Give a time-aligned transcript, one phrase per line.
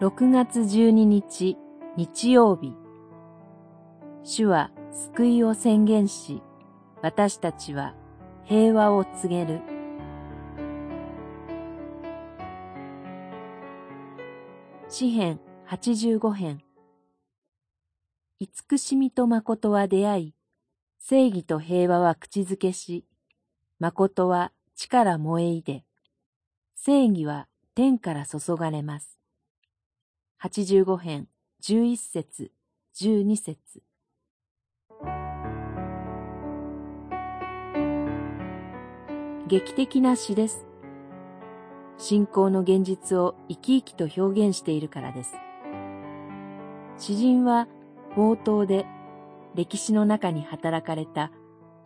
[0.00, 1.56] 6月12日
[1.96, 2.72] 日曜日。
[4.22, 6.40] 主は救いを宣言し
[7.02, 7.96] 私たちは
[8.44, 9.60] 平和を告げる。
[14.88, 16.62] 詩編85編。
[18.38, 20.34] 慈しみと誠は出会い
[21.00, 23.04] 正義と平和は口づけし
[23.80, 25.82] 誠は地から燃えいで
[26.76, 29.17] 正義は天から注がれます。
[30.40, 31.26] 85編
[31.64, 32.52] 11節
[32.94, 33.82] 12節
[39.48, 40.64] 劇的な詩です。
[41.96, 45.34] 信仰の現実を生き生きと表現しているからです。
[46.98, 47.66] 詩人は
[48.16, 48.86] 冒頭で
[49.56, 51.32] 歴史の中に働かれた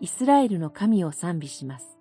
[0.00, 1.96] イスラエルの神を賛美します。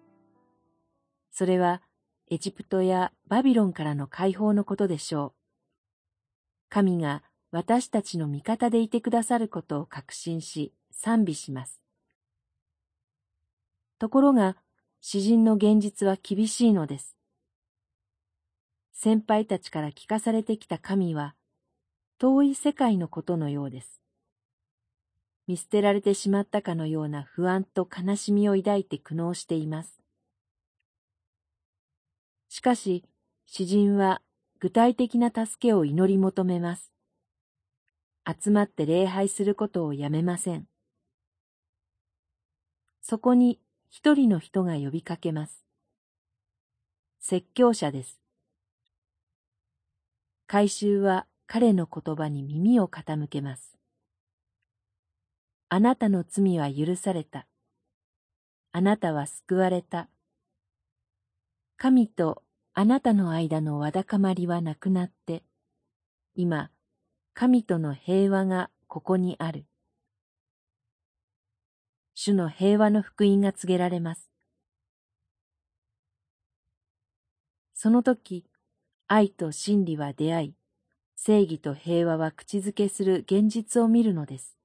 [1.31, 1.81] それは
[2.29, 5.40] エジプトやバビロンからの解放のことでしょう。
[6.73, 11.81] 神が私たちの味方でいてくださることを確信し賛美します。
[13.99, 14.55] ところが、
[15.01, 17.17] 詩人の現実は厳しいのです。
[18.93, 21.35] 先輩たちから聞かされてきた神は、
[22.19, 24.01] 遠い世界のことのようです。
[25.47, 29.99] 見捨てられてしまったかのような不安と悲しみを抱いて苦悩しています。
[32.47, 33.03] しかし、
[33.45, 34.21] 詩人は
[34.61, 36.91] 具体的な助けを祈り求めます。
[38.27, 40.67] 集まって礼拝することをやめません。
[43.01, 45.65] そこに一人の人が呼びかけます。
[47.19, 48.21] 説教者です。
[50.45, 53.79] 回収は彼の言葉に耳を傾けます。
[55.69, 57.47] あなたの罪は許された。
[58.73, 60.07] あなたは救われた。
[61.77, 65.43] 神とあなたの間のわだかまりはなくなって、
[66.35, 66.71] 今、
[67.33, 69.65] 神との平和がここにある。
[72.13, 74.29] 主の平和の福音が告げられます。
[77.73, 78.45] その時、
[79.07, 80.55] 愛と真理は出会い、
[81.15, 84.55] 正義と平和は口づけする現実を見るのです。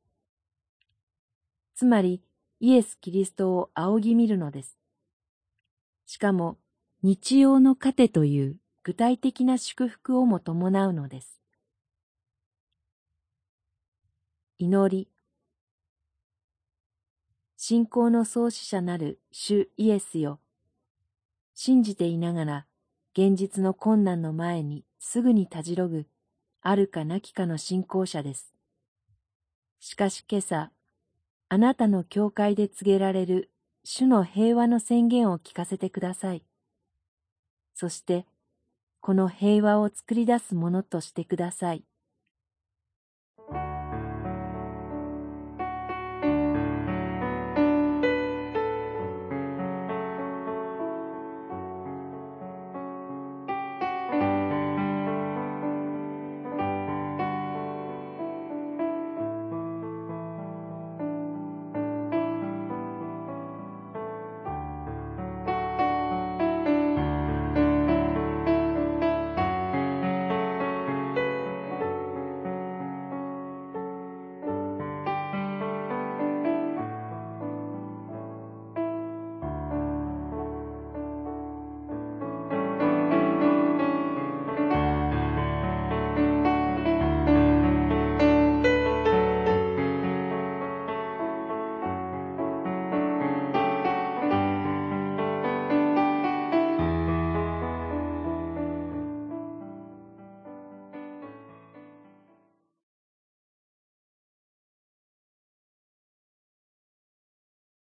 [1.75, 2.23] つまり、
[2.61, 4.79] イエス・キリストを仰ぎ見るのです。
[6.05, 6.59] しかも、
[7.09, 11.41] 日曜の糧という具体的な祝福をも伴うのです。
[14.59, 15.09] 祈り
[17.57, 20.41] 信仰の創始者なる主イエスよ。
[21.55, 22.67] 信じていながら
[23.17, 26.07] 現実の困難の前にすぐにたじろぐ
[26.61, 28.53] あるかなきかの信仰者です。
[29.79, 30.73] しかし今朝、
[31.51, 33.53] あなたの教会で告げられる
[33.85, 36.43] 主の平和の宣言を聞かせてください。
[37.77, 38.27] そして、
[39.01, 41.85] この平和を作り出すものとしてください。